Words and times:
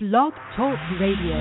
Blog 0.00 0.32
Talk 0.56 0.78
Radio. 1.00 1.34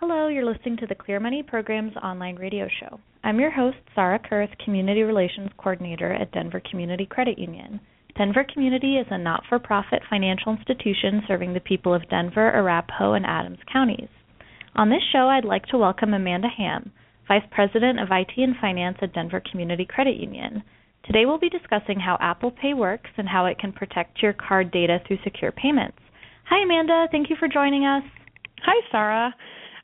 Hello, 0.00 0.26
you're 0.26 0.44
listening 0.44 0.76
to 0.78 0.88
the 0.88 0.94
Clear 0.96 1.20
Money 1.20 1.44
Program's 1.44 1.94
online 1.94 2.34
radio 2.34 2.66
show. 2.80 2.98
I'm 3.22 3.38
your 3.38 3.52
host, 3.52 3.76
Sarah 3.94 4.18
Kurth, 4.18 4.50
Community 4.64 5.02
Relations 5.02 5.50
Coordinator 5.56 6.12
at 6.12 6.32
Denver 6.32 6.60
Community 6.68 7.06
Credit 7.06 7.38
Union. 7.38 7.78
Denver 8.18 8.44
Community 8.52 8.96
is 8.96 9.06
a 9.12 9.18
not 9.18 9.44
for 9.48 9.60
profit 9.60 10.02
financial 10.10 10.56
institution 10.56 11.22
serving 11.28 11.54
the 11.54 11.60
people 11.60 11.94
of 11.94 12.10
Denver, 12.10 12.50
Arapahoe, 12.50 13.12
and 13.12 13.24
Adams 13.24 13.60
counties. 13.72 14.08
On 14.74 14.88
this 14.88 15.02
show, 15.12 15.28
I'd 15.28 15.44
like 15.44 15.66
to 15.66 15.78
welcome 15.78 16.12
Amanda 16.12 16.48
Hamm, 16.48 16.90
Vice 17.28 17.46
President 17.52 18.00
of 18.00 18.08
IT 18.10 18.32
and 18.36 18.56
Finance 18.60 18.98
at 19.00 19.14
Denver 19.14 19.40
Community 19.48 19.86
Credit 19.88 20.16
Union. 20.16 20.64
Today 21.06 21.26
we'll 21.26 21.38
be 21.38 21.50
discussing 21.50 22.00
how 22.00 22.16
Apple 22.20 22.50
Pay 22.50 22.72
works 22.72 23.10
and 23.18 23.28
how 23.28 23.44
it 23.46 23.58
can 23.58 23.72
protect 23.72 24.22
your 24.22 24.32
card 24.32 24.70
data 24.70 24.98
through 25.06 25.18
secure 25.22 25.52
payments. 25.52 25.98
Hi, 26.48 26.62
Amanda. 26.62 27.06
Thank 27.10 27.28
you 27.28 27.36
for 27.38 27.46
joining 27.46 27.84
us. 27.84 28.02
Hi, 28.64 28.80
Sarah. 28.90 29.34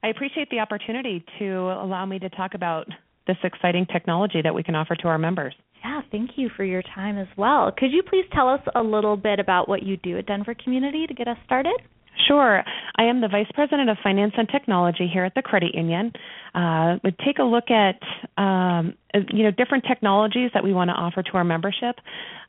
I 0.03 0.09
appreciate 0.09 0.49
the 0.51 0.61
opportunity 0.61 1.23
to 1.39 1.55
allow 1.83 2.07
me 2.07 2.19
to 2.21 2.31
talk 2.31 2.55
about 2.55 2.87
this 3.27 3.37
exciting 3.45 3.87
technology 3.93 4.41
that 4.43 4.55
we 4.55 4.63
can 4.63 4.75
offer 4.75 4.97
to 4.97 5.09
our 5.09 5.19
members. 5.19 5.55
Yeah, 5.85 6.01
thank 6.11 6.31
you 6.37 6.49
for 6.57 6.65
your 6.65 6.83
time 6.95 7.19
as 7.19 7.29
well. 7.37 7.71
Could 7.77 7.93
you 7.93 8.03
please 8.03 8.25
tell 8.33 8.49
us 8.49 8.61
a 8.75 8.83
little 8.83 9.17
bit 9.17 9.39
about 9.39 9.69
what 9.69 9.83
you 9.83 9.99
do 9.99 10.17
at 10.19 10.27
Denver 10.27 10.55
Community 10.55 11.07
to 11.07 11.15
get 11.15 11.29
us 11.29 11.37
started? 11.45 11.81
Sure. 12.27 12.63
I 12.97 13.05
am 13.05 13.21
the 13.21 13.29
Vice 13.29 13.51
President 13.55 13.89
of 13.89 13.97
Finance 14.03 14.35
and 14.37 14.49
Technology 14.49 15.09
here 15.13 15.25
at 15.25 15.35
the 15.35 15.43
Credit 15.43 15.75
Union. 15.75 16.13
Uh, 16.55 16.97
we 17.03 17.13
take 17.25 17.39
a 17.39 17.45
look 17.45 17.71
at 17.71 18.01
um, 18.37 18.95
you 19.33 19.45
know 19.45 19.51
different 19.51 19.85
technologies 19.89 20.51
that 20.55 20.63
we 20.63 20.73
want 20.73 20.89
to 20.89 20.95
offer 20.95 21.23
to 21.23 21.33
our 21.33 21.45
membership, 21.45 21.97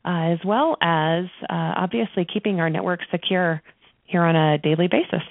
uh, 0.04 0.32
as 0.32 0.38
well 0.44 0.76
as 0.82 1.24
uh, 1.48 1.74
obviously 1.76 2.26
keeping 2.32 2.60
our 2.60 2.68
network 2.68 3.00
secure 3.10 3.62
here 4.04 4.22
on 4.22 4.36
a 4.36 4.58
daily 4.58 4.88
basis. 4.88 5.26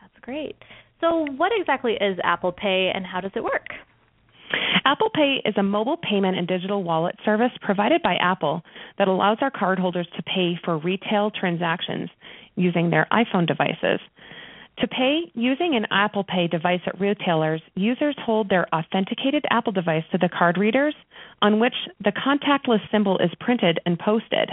That's 0.00 0.18
great. 0.22 0.56
So, 1.00 1.26
what 1.36 1.52
exactly 1.58 1.94
is 1.94 2.18
Apple 2.24 2.52
Pay 2.52 2.90
and 2.94 3.04
how 3.04 3.20
does 3.20 3.32
it 3.34 3.44
work? 3.44 3.68
Apple 4.84 5.10
Pay 5.10 5.42
is 5.44 5.54
a 5.56 5.62
mobile 5.62 5.96
payment 5.96 6.36
and 6.36 6.46
digital 6.46 6.82
wallet 6.82 7.16
service 7.24 7.52
provided 7.60 8.02
by 8.02 8.16
Apple 8.16 8.62
that 8.98 9.08
allows 9.08 9.38
our 9.40 9.50
cardholders 9.50 10.10
to 10.16 10.22
pay 10.22 10.58
for 10.64 10.78
retail 10.78 11.30
transactions 11.30 12.10
using 12.56 12.90
their 12.90 13.06
iPhone 13.12 13.46
devices. 13.46 14.00
To 14.78 14.88
pay 14.88 15.30
using 15.34 15.76
an 15.76 15.86
Apple 15.90 16.24
Pay 16.24 16.48
device 16.48 16.80
at 16.86 17.00
retailers, 17.00 17.62
users 17.76 18.16
hold 18.18 18.48
their 18.48 18.66
authenticated 18.74 19.44
Apple 19.50 19.72
device 19.72 20.02
to 20.10 20.18
the 20.18 20.28
card 20.28 20.58
readers 20.58 20.94
on 21.42 21.60
which 21.60 21.74
the 22.02 22.12
contactless 22.12 22.80
symbol 22.90 23.18
is 23.18 23.30
printed 23.38 23.78
and 23.86 23.98
posted. 23.98 24.50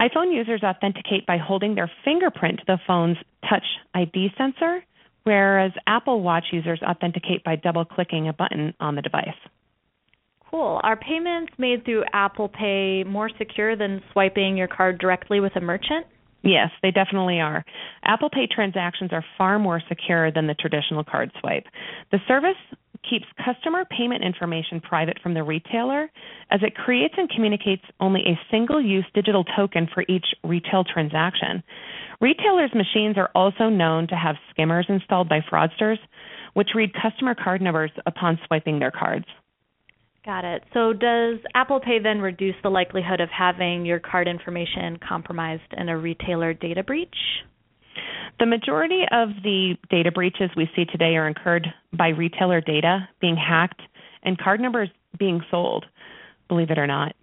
iPhone 0.00 0.34
users 0.34 0.62
authenticate 0.64 1.24
by 1.24 1.38
holding 1.38 1.74
their 1.74 1.90
fingerprint 2.04 2.58
to 2.58 2.64
the 2.66 2.78
phone's 2.86 3.16
Touch 3.48 3.64
ID 3.94 4.32
sensor, 4.36 4.82
whereas 5.26 5.72
Apple 5.88 6.22
Watch 6.22 6.44
users 6.52 6.80
authenticate 6.82 7.42
by 7.42 7.56
double 7.56 7.84
clicking 7.84 8.28
a 8.28 8.32
button 8.32 8.72
on 8.78 8.94
the 8.94 9.02
device. 9.02 9.28
Cool. 10.50 10.80
Are 10.84 10.96
payments 10.96 11.52
made 11.58 11.84
through 11.84 12.04
Apple 12.12 12.48
Pay 12.48 13.02
more 13.04 13.28
secure 13.36 13.76
than 13.76 14.02
swiping 14.12 14.56
your 14.56 14.68
card 14.68 14.98
directly 14.98 15.40
with 15.40 15.56
a 15.56 15.60
merchant? 15.60 16.06
Yes, 16.42 16.70
they 16.80 16.92
definitely 16.92 17.40
are. 17.40 17.64
Apple 18.04 18.30
Pay 18.30 18.46
transactions 18.46 19.10
are 19.12 19.24
far 19.36 19.58
more 19.58 19.82
secure 19.88 20.30
than 20.30 20.46
the 20.46 20.54
traditional 20.54 21.02
card 21.02 21.32
swipe. 21.40 21.64
The 22.12 22.20
service 22.28 22.54
keeps 23.08 23.26
customer 23.44 23.84
payment 23.84 24.24
information 24.24 24.80
private 24.80 25.18
from 25.22 25.34
the 25.34 25.42
retailer 25.42 26.10
as 26.50 26.60
it 26.62 26.74
creates 26.74 27.14
and 27.16 27.30
communicates 27.30 27.82
only 28.00 28.20
a 28.20 28.38
single 28.50 28.80
use 28.80 29.04
digital 29.14 29.44
token 29.56 29.88
for 29.92 30.04
each 30.08 30.26
retail 30.44 30.84
transaction. 30.84 31.62
Retailers' 32.20 32.74
machines 32.74 33.16
are 33.18 33.30
also 33.34 33.68
known 33.68 34.06
to 34.08 34.16
have 34.16 34.36
skimmers 34.50 34.86
installed 34.88 35.28
by 35.28 35.40
fraudsters, 35.40 35.98
which 36.54 36.70
read 36.74 36.90
customer 36.94 37.34
card 37.34 37.60
numbers 37.60 37.90
upon 38.06 38.38
swiping 38.46 38.78
their 38.78 38.90
cards. 38.90 39.26
Got 40.24 40.44
it. 40.44 40.64
So 40.74 40.92
does 40.92 41.38
Apple 41.54 41.78
Pay 41.78 42.00
then 42.02 42.20
reduce 42.20 42.56
the 42.62 42.68
likelihood 42.68 43.20
of 43.20 43.28
having 43.28 43.86
your 43.86 44.00
card 44.00 44.26
information 44.26 44.98
compromised 45.06 45.72
in 45.76 45.88
a 45.88 45.96
retailer 45.96 46.52
data 46.52 46.82
breach? 46.82 47.14
The 48.38 48.46
majority 48.46 49.02
of 49.10 49.30
the 49.42 49.76
data 49.90 50.12
breaches 50.12 50.50
we 50.56 50.70
see 50.76 50.84
today 50.84 51.16
are 51.16 51.26
incurred 51.26 51.66
by 51.92 52.08
retailer 52.08 52.60
data 52.60 53.08
being 53.20 53.36
hacked 53.36 53.80
and 54.22 54.38
card 54.38 54.60
numbers 54.60 54.90
being 55.18 55.40
sold, 55.50 55.86
believe 56.48 56.70
it 56.70 56.78
or 56.78 56.86
not. 56.86 57.16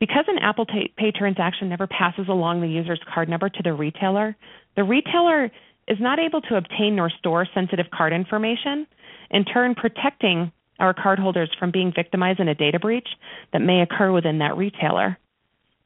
Because 0.00 0.24
an 0.28 0.38
Apple 0.38 0.66
Pay 0.66 1.12
transaction 1.12 1.68
never 1.68 1.86
passes 1.86 2.28
along 2.28 2.60
the 2.60 2.68
user's 2.68 3.00
card 3.12 3.28
number 3.28 3.48
to 3.48 3.62
the 3.62 3.72
retailer, 3.72 4.36
the 4.76 4.84
retailer 4.84 5.50
is 5.88 5.98
not 5.98 6.18
able 6.18 6.42
to 6.42 6.56
obtain 6.56 6.96
nor 6.96 7.10
store 7.10 7.46
sensitive 7.54 7.86
card 7.90 8.12
information, 8.12 8.86
in 9.30 9.44
turn 9.44 9.74
protecting 9.74 10.52
our 10.78 10.94
cardholders 10.94 11.48
from 11.58 11.70
being 11.70 11.92
victimized 11.94 12.38
in 12.38 12.48
a 12.48 12.54
data 12.54 12.78
breach 12.78 13.08
that 13.52 13.60
may 13.60 13.80
occur 13.80 14.12
within 14.12 14.38
that 14.38 14.56
retailer. 14.56 15.18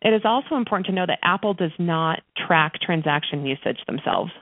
It 0.05 0.13
is 0.13 0.23
also 0.25 0.57
important 0.57 0.87
to 0.87 0.93
know 0.93 1.07
that 1.07 1.21
Apple 1.23 1.55
does 1.55 1.73
not 1.79 2.23
track 2.47 2.75
transaction 2.81 3.47
usage 3.47 3.79
themselves. 3.87 4.33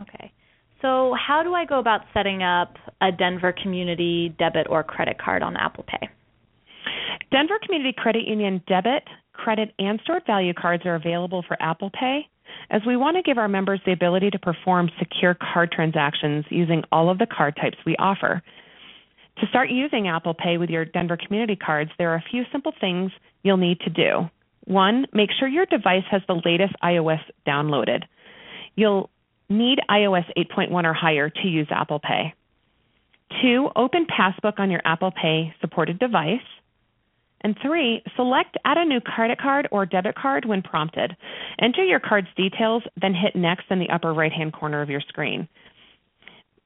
Okay. 0.00 0.32
So, 0.80 1.14
how 1.14 1.44
do 1.44 1.54
I 1.54 1.64
go 1.64 1.78
about 1.78 2.00
setting 2.12 2.42
up 2.42 2.76
a 3.00 3.12
Denver 3.12 3.54
Community 3.62 4.34
debit 4.38 4.66
or 4.68 4.82
credit 4.82 5.16
card 5.16 5.42
on 5.42 5.56
Apple 5.56 5.84
Pay? 5.86 6.08
Denver 7.30 7.58
Community 7.64 7.94
Credit 7.96 8.26
Union 8.26 8.60
debit, 8.66 9.04
credit, 9.32 9.72
and 9.78 10.00
stored 10.02 10.24
value 10.26 10.52
cards 10.52 10.84
are 10.84 10.96
available 10.96 11.44
for 11.46 11.56
Apple 11.62 11.90
Pay, 11.90 12.28
as 12.70 12.82
we 12.84 12.96
want 12.96 13.16
to 13.16 13.22
give 13.22 13.38
our 13.38 13.48
members 13.48 13.80
the 13.86 13.92
ability 13.92 14.30
to 14.30 14.38
perform 14.40 14.90
secure 14.98 15.34
card 15.34 15.70
transactions 15.70 16.44
using 16.50 16.82
all 16.90 17.08
of 17.08 17.18
the 17.18 17.26
card 17.26 17.56
types 17.56 17.76
we 17.86 17.94
offer. 17.96 18.42
To 19.38 19.46
start 19.48 19.70
using 19.70 20.08
Apple 20.08 20.34
Pay 20.34 20.58
with 20.58 20.70
your 20.70 20.84
Denver 20.84 21.16
Community 21.16 21.56
cards, 21.56 21.90
there 21.98 22.10
are 22.10 22.16
a 22.16 22.24
few 22.30 22.44
simple 22.52 22.72
things 22.80 23.10
you'll 23.42 23.56
need 23.56 23.80
to 23.80 23.90
do. 23.90 24.28
One, 24.64 25.06
make 25.12 25.30
sure 25.38 25.48
your 25.48 25.66
device 25.66 26.04
has 26.10 26.22
the 26.28 26.40
latest 26.44 26.74
iOS 26.82 27.20
downloaded. 27.46 28.04
You'll 28.76 29.10
need 29.48 29.80
iOS 29.90 30.24
8.1 30.36 30.84
or 30.84 30.92
higher 30.92 31.28
to 31.28 31.48
use 31.48 31.66
Apple 31.70 31.98
Pay. 31.98 32.34
Two, 33.40 33.70
open 33.74 34.06
Passbook 34.06 34.58
on 34.58 34.70
your 34.70 34.82
Apple 34.84 35.10
Pay 35.10 35.54
supported 35.60 35.98
device. 35.98 36.40
And 37.40 37.56
three, 37.60 38.02
select 38.14 38.56
add 38.64 38.78
a 38.78 38.84
new 38.84 39.00
credit 39.00 39.38
card 39.40 39.66
or 39.72 39.84
debit 39.84 40.14
card 40.14 40.44
when 40.44 40.62
prompted. 40.62 41.16
Enter 41.60 41.84
your 41.84 41.98
card's 41.98 42.28
details, 42.36 42.84
then 43.00 43.14
hit 43.14 43.34
next 43.34 43.64
in 43.70 43.80
the 43.80 43.90
upper 43.90 44.12
right 44.12 44.32
hand 44.32 44.52
corner 44.52 44.80
of 44.80 44.90
your 44.90 45.00
screen. 45.00 45.48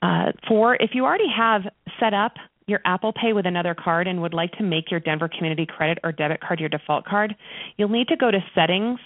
Uh, 0.02 0.32
four, 0.46 0.76
if 0.76 0.90
you 0.92 1.04
already 1.04 1.30
have 1.34 1.62
set 1.98 2.12
up 2.12 2.34
your 2.66 2.80
Apple 2.84 3.12
Pay 3.12 3.32
with 3.32 3.46
another 3.46 3.74
card 3.74 4.06
and 4.06 4.20
would 4.22 4.34
like 4.34 4.52
to 4.52 4.62
make 4.62 4.90
your 4.90 5.00
Denver 5.00 5.28
Community 5.28 5.66
Credit 5.66 5.98
or 6.02 6.12
debit 6.12 6.40
card 6.40 6.60
your 6.60 6.68
default 6.68 7.04
card, 7.04 7.36
you'll 7.76 7.88
need 7.88 8.08
to 8.08 8.16
go 8.16 8.30
to 8.30 8.44
Settings 8.54 8.98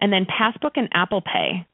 and 0.00 0.12
then 0.12 0.26
Passbook 0.26 0.72
and 0.76 0.88
Apple 0.92 1.20
Pay. 1.20 1.66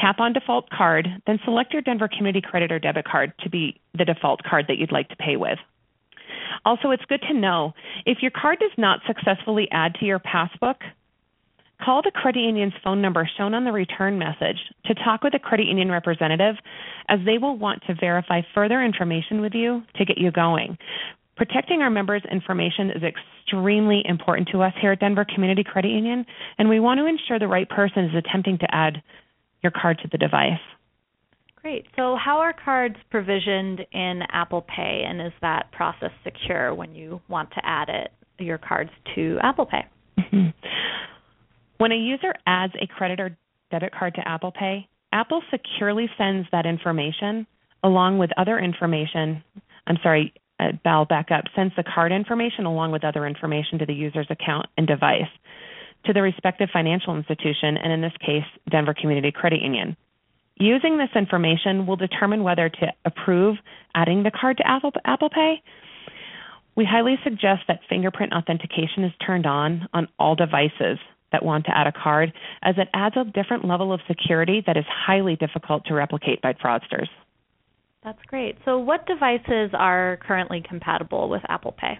Tap 0.00 0.20
on 0.20 0.32
Default 0.32 0.70
Card, 0.70 1.06
then 1.26 1.38
select 1.44 1.72
your 1.72 1.82
Denver 1.82 2.08
Community 2.08 2.40
Credit 2.40 2.72
or 2.72 2.78
debit 2.78 3.04
card 3.04 3.32
to 3.40 3.50
be 3.50 3.78
the 3.96 4.06
default 4.06 4.42
card 4.42 4.64
that 4.68 4.78
you'd 4.78 4.92
like 4.92 5.08
to 5.10 5.16
pay 5.16 5.36
with. 5.36 5.58
Also, 6.64 6.90
it's 6.90 7.04
good 7.04 7.20
to 7.28 7.34
know 7.34 7.74
if 8.06 8.22
your 8.22 8.30
card 8.30 8.58
does 8.58 8.70
not 8.78 9.00
successfully 9.06 9.68
add 9.70 9.94
to 9.96 10.06
your 10.06 10.18
passbook, 10.18 10.76
Call 11.84 12.02
the 12.02 12.12
credit 12.12 12.40
union's 12.40 12.74
phone 12.84 13.02
number 13.02 13.28
shown 13.36 13.54
on 13.54 13.64
the 13.64 13.72
return 13.72 14.18
message 14.18 14.58
to 14.86 14.94
talk 14.94 15.24
with 15.24 15.34
a 15.34 15.38
credit 15.38 15.66
union 15.66 15.90
representative 15.90 16.54
as 17.08 17.20
they 17.24 17.38
will 17.38 17.56
want 17.56 17.82
to 17.86 17.94
verify 17.94 18.40
further 18.54 18.82
information 18.82 19.40
with 19.40 19.52
you 19.54 19.82
to 19.96 20.04
get 20.04 20.18
you 20.18 20.30
going. 20.30 20.76
Protecting 21.36 21.80
our 21.80 21.90
members' 21.90 22.22
information 22.30 22.90
is 22.90 23.02
extremely 23.02 24.02
important 24.04 24.48
to 24.52 24.62
us 24.62 24.72
here 24.80 24.92
at 24.92 25.00
Denver 25.00 25.24
Community 25.24 25.64
Credit 25.64 25.90
Union, 25.90 26.24
and 26.58 26.68
we 26.68 26.80
want 26.80 26.98
to 26.98 27.06
ensure 27.06 27.38
the 27.38 27.48
right 27.48 27.68
person 27.68 28.04
is 28.04 28.14
attempting 28.14 28.58
to 28.58 28.74
add 28.74 29.02
your 29.62 29.72
card 29.72 29.98
to 30.02 30.08
the 30.12 30.18
device. 30.18 30.60
Great. 31.56 31.86
So, 31.96 32.16
how 32.22 32.38
are 32.38 32.52
cards 32.52 32.96
provisioned 33.10 33.80
in 33.92 34.22
Apple 34.30 34.62
Pay, 34.62 35.04
and 35.06 35.20
is 35.22 35.32
that 35.40 35.70
process 35.72 36.10
secure 36.24 36.74
when 36.74 36.94
you 36.94 37.20
want 37.28 37.50
to 37.52 37.60
add 37.64 37.88
it 37.88 38.10
your 38.38 38.58
cards 38.58 38.90
to 39.14 39.38
Apple 39.42 39.66
Pay? 39.66 39.86
When 41.82 41.90
a 41.90 41.96
user 41.96 42.32
adds 42.46 42.74
a 42.80 42.86
credit 42.86 43.18
or 43.18 43.36
debit 43.72 43.92
card 43.92 44.14
to 44.14 44.28
Apple 44.28 44.52
Pay, 44.52 44.86
Apple 45.12 45.42
securely 45.50 46.08
sends 46.16 46.48
that 46.52 46.66
information 46.66 47.46
along 47.84 48.18
with 48.18 48.30
other 48.36 48.58
information. 48.58 49.42
I'm 49.86 49.98
sorry, 50.02 50.32
uh, 50.58 50.72
I'll 50.84 51.04
back 51.04 51.30
up. 51.30 51.44
Sends 51.54 51.74
the 51.76 51.84
card 51.84 52.12
information 52.12 52.64
along 52.64 52.92
with 52.92 53.04
other 53.04 53.26
information 53.26 53.78
to 53.78 53.86
the 53.86 53.94
user's 53.94 54.28
account 54.30 54.66
and 54.76 54.86
device 54.86 55.28
to 56.04 56.12
the 56.12 56.22
respective 56.22 56.68
financial 56.72 57.16
institution, 57.16 57.76
and 57.76 57.92
in 57.92 58.00
this 58.00 58.12
case, 58.20 58.44
Denver 58.68 58.94
Community 58.94 59.30
Credit 59.30 59.62
Union. 59.62 59.96
Using 60.56 60.98
this 60.98 61.10
information 61.14 61.86
will 61.86 61.96
determine 61.96 62.42
whether 62.42 62.68
to 62.68 62.92
approve 63.04 63.56
adding 63.94 64.22
the 64.22 64.30
card 64.30 64.58
to 64.58 64.66
Apple, 64.66 64.92
Apple 65.04 65.30
Pay. 65.30 65.62
We 66.74 66.84
highly 66.84 67.18
suggest 67.22 67.62
that 67.68 67.80
fingerprint 67.88 68.32
authentication 68.32 69.04
is 69.04 69.12
turned 69.24 69.46
on 69.46 69.88
on 69.92 70.08
all 70.18 70.34
devices 70.34 70.98
that 71.32 71.44
want 71.44 71.64
to 71.66 71.76
add 71.76 71.86
a 71.86 71.92
card, 71.92 72.32
as 72.62 72.76
it 72.78 72.88
adds 72.94 73.16
a 73.16 73.24
different 73.24 73.64
level 73.64 73.92
of 73.92 74.00
security 74.06 74.62
that 74.66 74.76
is 74.76 74.84
highly 74.88 75.36
difficult 75.36 75.84
to 75.86 75.94
replicate 75.94 76.40
by 76.42 76.52
fraudsters. 76.52 77.08
That's 78.04 78.22
great. 78.26 78.56
So, 78.64 78.78
what 78.78 79.06
devices 79.06 79.70
are 79.74 80.18
currently 80.26 80.62
compatible 80.68 81.28
with 81.28 81.42
Apple 81.48 81.72
Pay? 81.72 81.98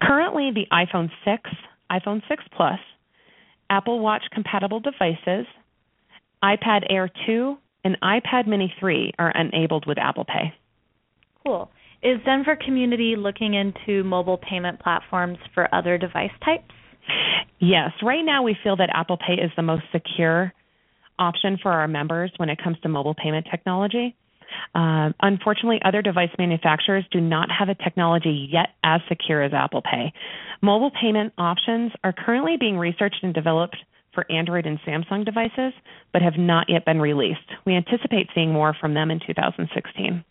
Currently, 0.00 0.52
the 0.54 0.66
iPhone 0.72 1.10
6, 1.24 1.50
iPhone 1.90 2.22
6 2.28 2.44
Plus, 2.56 2.78
Apple 3.70 3.98
Watch 3.98 4.22
compatible 4.32 4.80
devices, 4.80 5.46
iPad 6.42 6.86
Air 6.88 7.10
2, 7.26 7.56
and 7.84 7.96
iPad 8.00 8.46
Mini 8.46 8.72
3 8.78 9.12
are 9.18 9.32
enabled 9.32 9.86
with 9.86 9.98
Apple 9.98 10.24
Pay. 10.24 10.54
Cool. 11.44 11.70
Is 12.02 12.18
Denver 12.24 12.56
Community 12.56 13.16
looking 13.16 13.54
into 13.54 14.04
mobile 14.04 14.38
payment 14.38 14.78
platforms 14.78 15.38
for 15.52 15.72
other 15.74 15.98
device 15.98 16.30
types? 16.44 16.74
Yes. 17.60 17.90
Right 18.02 18.24
now, 18.24 18.42
we 18.42 18.56
feel 18.62 18.76
that 18.76 18.90
Apple 18.92 19.16
Pay 19.16 19.34
is 19.34 19.50
the 19.56 19.62
most 19.62 19.82
secure 19.92 20.52
option 21.18 21.58
for 21.60 21.72
our 21.72 21.88
members 21.88 22.30
when 22.36 22.48
it 22.48 22.62
comes 22.62 22.76
to 22.82 22.88
mobile 22.88 23.14
payment 23.14 23.46
technology. 23.50 24.14
Uh, 24.74 25.10
unfortunately, 25.20 25.80
other 25.84 26.02
device 26.02 26.30
manufacturers 26.38 27.04
do 27.10 27.20
not 27.20 27.48
have 27.50 27.68
a 27.68 27.74
technology 27.74 28.48
yet 28.50 28.68
as 28.84 29.00
secure 29.08 29.42
as 29.42 29.52
Apple 29.52 29.82
Pay. 29.82 30.12
Mobile 30.62 30.90
payment 30.90 31.32
options 31.38 31.92
are 32.02 32.12
currently 32.12 32.56
being 32.58 32.78
researched 32.78 33.22
and 33.22 33.34
developed 33.34 33.76
for 34.14 34.30
Android 34.30 34.66
and 34.66 34.80
Samsung 34.80 35.24
devices, 35.24 35.72
but 36.12 36.22
have 36.22 36.38
not 36.38 36.68
yet 36.68 36.84
been 36.84 37.00
released. 37.00 37.40
We 37.66 37.74
anticipate 37.74 38.28
seeing 38.34 38.52
more 38.52 38.74
from 38.80 38.94
them 38.94 39.10
in 39.10 39.20
2016. 39.24 40.24